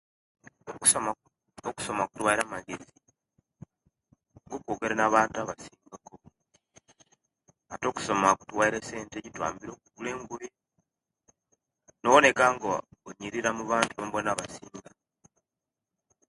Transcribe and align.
Okusoma 0.73 1.11
okusoma 1.69 2.03
kuwaile 2.13 2.41
amagezi 2.43 2.91
no 4.47 4.55
kwogera 4.63 4.95
na'bantu 4.97 5.35
abaasingaku 5.37 6.13
ate 7.71 7.85
okusoma 7.87 8.37
kutuwaile 8.39 8.77
essente 8.79 9.15
ejjitwambile 9.17 9.71
ogula 9.75 10.09
engoye 10.15 10.47
noboneka 12.01 12.43
nga 12.53 12.71
onyilira 13.07 13.49
omubantu 13.51 13.91
bonabona 13.93 14.29
abasinga 14.31 14.89